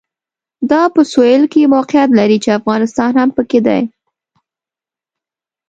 [0.71, 3.81] دا په سوېل کې موقعیت لري چې افغانستان هم پکې دی.